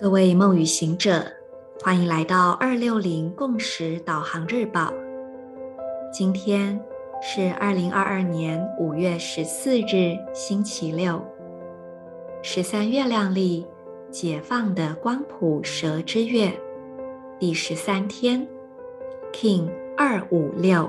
[0.00, 1.26] 各位梦与行者，
[1.82, 4.90] 欢迎来到二六零共识导航日报。
[6.10, 6.82] 今天
[7.20, 11.22] 是二零二二年五月十四日，星期六，
[12.40, 13.66] 十三月亮历
[14.10, 16.50] 解放的光谱蛇之月
[17.38, 18.48] 第十三天
[19.34, 20.88] ，King 二五六，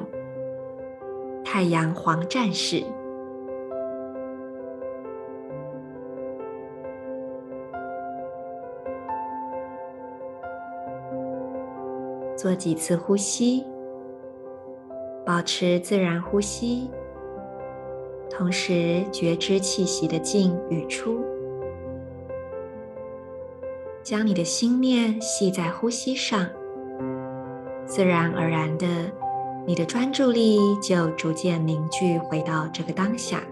[1.43, 2.81] 太阳黄战士。
[12.41, 13.63] 做几次呼吸，
[15.23, 16.89] 保持自然呼吸，
[18.31, 21.23] 同时觉知气息的进与出，
[24.01, 26.49] 将你的心念系在呼吸上，
[27.85, 28.87] 自然而然的，
[29.67, 33.43] 你的专注力就逐渐凝聚回到这个当下。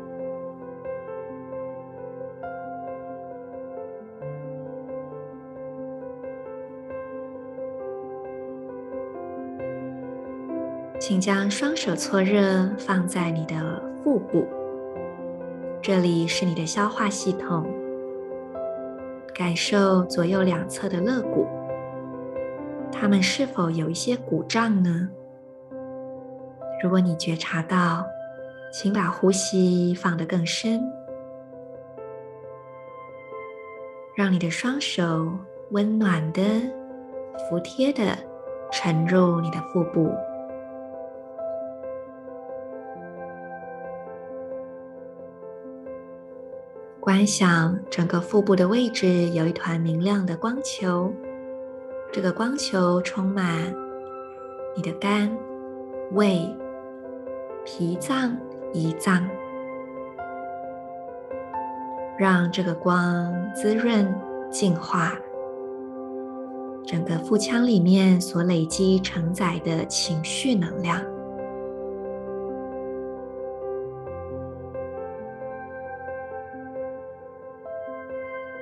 [10.99, 14.45] 请将双手搓热，放在你的腹部，
[15.81, 17.65] 这里是你的消化系统。
[19.33, 21.47] 感受左右两侧的肋骨，
[22.91, 25.09] 它们是否有一些鼓胀呢？
[26.83, 28.05] 如果你觉察到，
[28.69, 30.81] 请把呼吸放得更深，
[34.17, 35.31] 让你的双手
[35.71, 36.41] 温暖的、
[37.49, 38.17] 服帖的
[38.69, 40.13] 沉入你的腹部。
[46.99, 51.11] 观想整个腹部的位置有一团明亮的光球，
[52.11, 53.73] 这个光球充满
[54.75, 55.31] 你的肝、
[56.11, 56.45] 胃、
[57.63, 58.35] 脾脏、
[58.73, 59.25] 胰脏，
[62.17, 64.13] 让这个光滋润、
[64.51, 65.17] 净化
[66.85, 71.01] 整个腹腔里面所累积承载的情绪能量。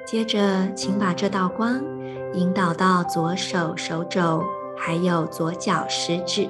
[0.07, 0.39] 接着，
[0.73, 1.83] 请把这道光
[2.33, 4.41] 引导到左手手肘，
[4.77, 6.47] 还有左脚食指，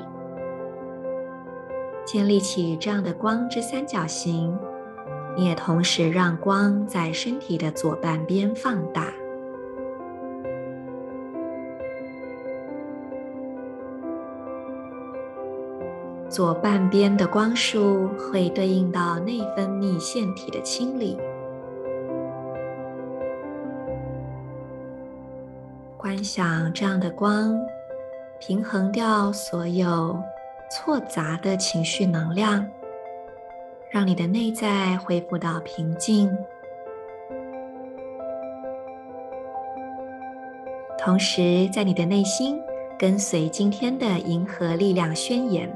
[2.06, 4.56] 建立起这样的光之三角形。
[5.36, 9.12] 你也同时让光在身体的左半边放大。
[16.30, 21.18] 左半边的光束会对应到内分泌腺体的清理。
[25.98, 27.60] 观想这样的光，
[28.40, 30.16] 平衡掉所有
[30.70, 32.64] 错杂的情绪能量，
[33.90, 36.32] 让你的内在恢复到平静。
[41.00, 42.62] 同时，在你的内心
[43.00, 45.68] 跟随今天的银河力量宣言：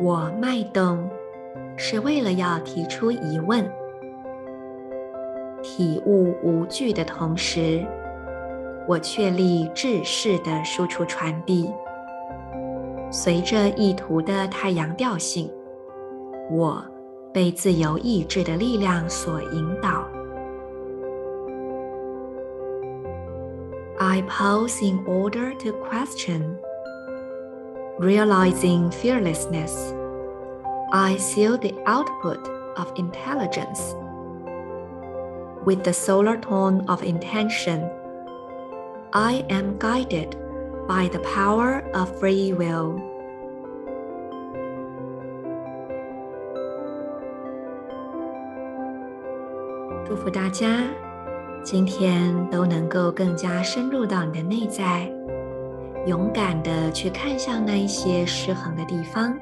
[0.00, 1.08] 我脉动
[1.76, 3.64] 是为了要提出疑问。
[5.79, 7.85] 体悟无惧的同时，
[8.87, 11.69] 我确立制式的输出传递。
[13.11, 15.49] 随着意图的太阳调性，
[16.51, 16.83] 我
[17.33, 20.07] 被自由意志的力量所引导。
[23.97, 26.57] I pause in order to question,
[27.97, 29.93] realizing fearlessness.
[30.91, 32.39] I seal the output
[32.75, 33.95] of intelligence.
[35.62, 37.88] With the solar tone of intention,
[39.12, 40.34] I am guided
[40.88, 42.98] by the power of free will.
[50.06, 50.82] 祝福大家
[51.62, 55.12] 今天都能够更加深入到你的内在，
[56.06, 59.38] 勇敢的去看向那一些失衡的地方，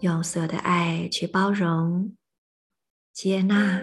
[0.00, 2.12] 用所有的爱去包容、
[3.12, 3.80] 接纳。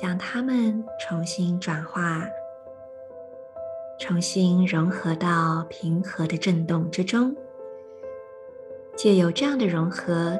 [0.00, 2.26] 将它们重新转化，
[3.98, 7.36] 重新融合到平和的震动之中。
[8.96, 10.38] 借由这样的融合，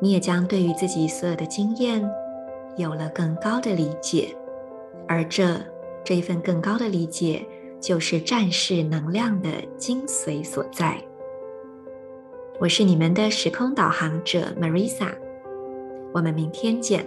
[0.00, 2.04] 你也将对于自己所有的经验
[2.76, 4.34] 有了更高的理解，
[5.06, 5.56] 而这
[6.02, 7.46] 这一份更高的理解，
[7.80, 11.00] 就是战士能量的精髓所在。
[12.58, 15.14] 我是你们的时空导航者 Marisa，
[16.12, 17.06] 我们明天见。